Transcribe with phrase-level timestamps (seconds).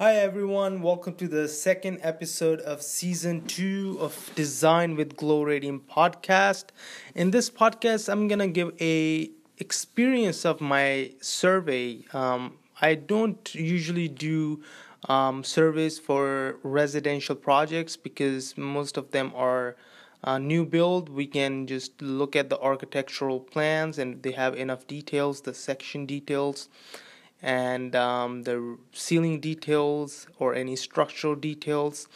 [0.00, 5.82] Hi everyone, welcome to the second episode of season two of Design with Glow Radium
[5.94, 6.68] podcast.
[7.14, 12.06] In this podcast, I'm gonna give a experience of my survey.
[12.14, 14.62] Um, I don't usually do
[15.06, 19.76] um, surveys for residential projects because most of them are
[20.24, 21.10] uh, new build.
[21.10, 26.06] We can just look at the architectural plans and they have enough details, the section
[26.06, 26.70] details
[27.42, 32.06] and um, the ceiling details or any structural details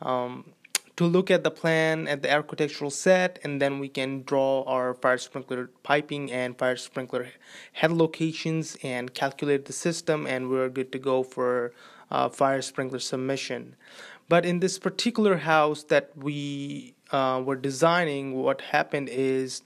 [0.00, 0.52] um,
[0.96, 4.94] to look at the plan at the architectural set and then we can draw our
[4.94, 7.28] fire sprinkler piping and fire sprinkler
[7.72, 11.72] head locations and calculate the system and we're good to go for
[12.10, 13.74] uh, fire sprinkler submission.
[14.28, 19.62] But in this particular house that we uh, were designing what happened is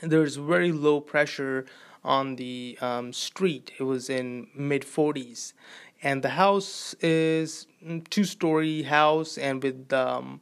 [0.00, 1.66] there's very low pressure
[2.06, 3.72] on the um, street.
[3.78, 5.52] It was in mid 40s,
[6.02, 7.66] and the house is
[8.08, 10.40] two story house and with um,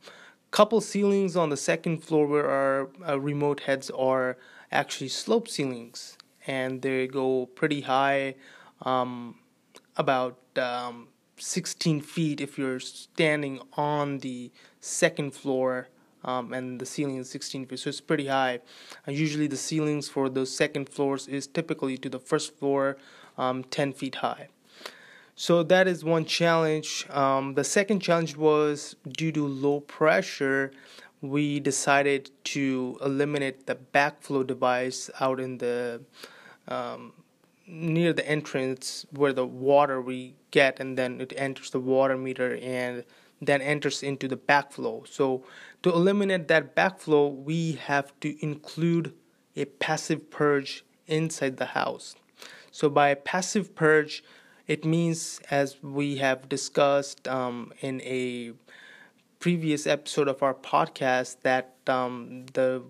[0.54, 4.36] couple ceilings on the second floor where our uh, remote heads are
[4.70, 6.16] actually slope ceilings.
[6.46, 8.36] And they go pretty high
[8.82, 9.36] um,
[9.96, 15.88] about um, 16 feet if you're standing on the second floor
[16.24, 18.60] um, and the ceiling is 16 feet, so it's pretty high.
[19.06, 22.96] Uh, usually, the ceilings for those second floors is typically to the first floor,
[23.36, 24.48] um, 10 feet high.
[25.36, 27.06] So that is one challenge.
[27.10, 30.72] Um, the second challenge was due to low pressure.
[31.20, 36.02] We decided to eliminate the backflow device out in the
[36.68, 37.12] um,
[37.66, 42.56] near the entrance where the water we get and then it enters the water meter
[42.62, 43.04] and
[43.46, 45.06] then enters into the backflow.
[45.06, 45.44] So
[45.82, 49.14] to eliminate that backflow, we have to include
[49.56, 52.16] a passive purge inside the house.
[52.70, 54.24] So by passive purge,
[54.66, 58.52] it means as we have discussed um, in a
[59.38, 62.82] previous episode of our podcast that um, the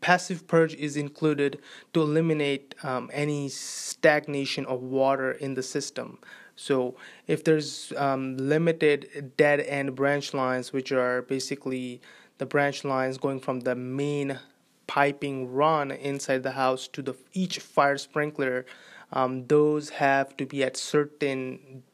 [0.00, 1.60] passive purge is included
[1.92, 6.18] to eliminate um, any stagnation of water in the system
[6.58, 6.96] so
[7.28, 12.00] if there's um, limited dead end branch lines, which are basically
[12.38, 14.40] the branch lines going from the main
[14.88, 18.66] piping run inside the house to the each fire sprinkler,
[19.12, 21.84] um, those have to be at certain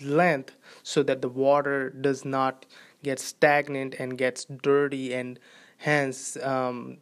[0.00, 2.66] length so that the water does not
[3.04, 5.38] get stagnant and gets dirty and
[5.78, 6.98] hence um,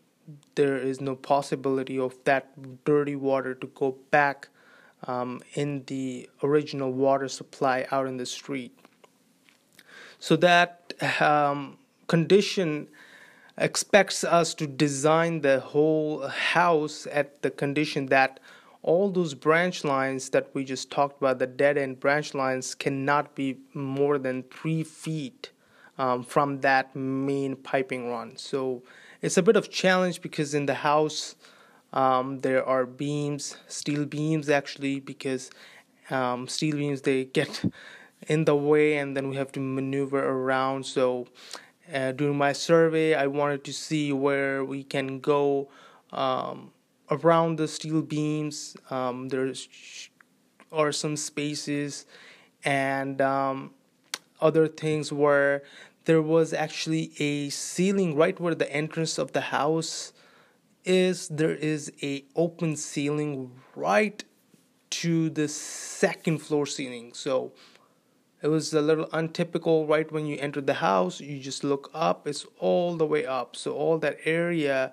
[0.56, 4.48] there is no possibility of that dirty water to go back
[5.06, 8.76] um, in the original water supply out in the street.
[10.18, 12.88] So that um, condition
[13.58, 18.40] expects us to design the whole house at the condition that
[18.82, 23.34] all those branch lines that we just talked about, the dead end branch lines, cannot
[23.34, 25.50] be more than three feet
[25.98, 28.36] um, from that main piping run.
[28.36, 28.82] So
[29.20, 31.36] it's a bit of challenge because in the house
[31.92, 35.50] um, there are beams, steel beams actually, because
[36.10, 37.64] um, steel beams they get
[38.28, 40.86] in the way and then we have to maneuver around.
[40.86, 41.26] So
[41.92, 45.68] uh, during my survey, I wanted to see where we can go
[46.12, 46.72] um,
[47.10, 48.76] around the steel beams.
[48.90, 49.68] Um, there's
[50.70, 52.06] are some spaces
[52.64, 53.72] and um,
[54.40, 55.62] other things where
[56.04, 60.12] there was actually a ceiling right where the entrance of the house
[60.84, 64.24] is there is a open ceiling right
[64.90, 67.12] to the second floor ceiling.
[67.14, 67.52] So
[68.42, 72.26] it was a little untypical right when you enter the house you just look up
[72.26, 73.56] it's all the way up.
[73.56, 74.92] So all that area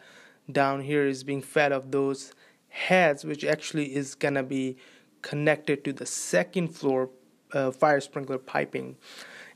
[0.52, 2.34] down here is being fed of those
[2.70, 4.78] heads which actually is gonna be
[5.22, 7.10] connected to the second floor
[7.52, 8.96] uh, fire sprinkler piping.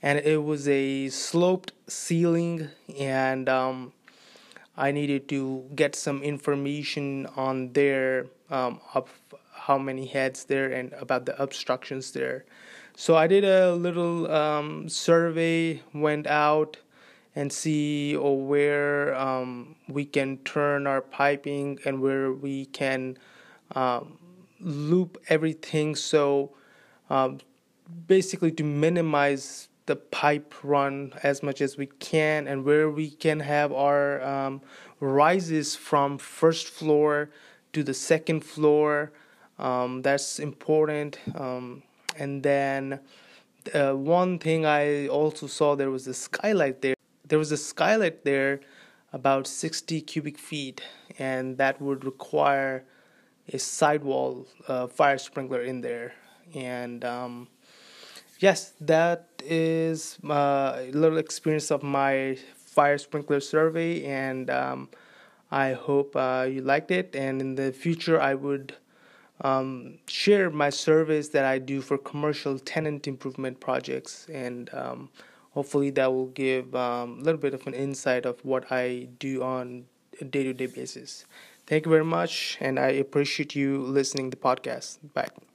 [0.01, 2.69] And it was a sloped ceiling
[2.99, 3.93] and um,
[4.75, 9.09] I needed to get some information on there um, of
[9.53, 12.45] how many heads there and about the obstructions there.
[12.95, 16.77] So I did a little um, survey, went out
[17.35, 23.17] and see oh, where um, we can turn our piping and where we can
[23.75, 24.17] um,
[24.59, 25.95] loop everything.
[25.95, 26.51] So
[27.09, 27.39] um,
[28.07, 33.41] basically to minimize the pipe run as much as we can and where we can
[33.41, 34.61] have our um,
[34.99, 37.29] rises from first floor
[37.73, 39.11] to the second floor.
[39.59, 41.19] Um, that's important.
[41.35, 41.83] Um,
[42.17, 42.99] and then
[43.73, 46.95] uh, one thing i also saw there was a skylight there.
[47.27, 48.61] There was a skylight there
[49.11, 50.81] about 60 cubic feet
[51.19, 52.85] and that would require
[53.51, 56.13] a sidewall uh, fire sprinkler in there.
[56.55, 57.47] And um,
[58.47, 62.37] yes, that is uh, a little experience of my
[62.75, 64.89] fire sprinkler survey, and um,
[65.51, 67.15] I hope uh, you liked it.
[67.15, 68.75] And in the future, I would
[69.41, 75.09] um, share my surveys that I do for commercial tenant improvement projects, and um,
[75.51, 79.43] hopefully that will give um, a little bit of an insight of what I do
[79.43, 79.85] on
[80.21, 81.25] a day-to-day basis.
[81.67, 84.99] Thank you very much, and I appreciate you listening to the podcast.
[85.13, 85.52] Bye.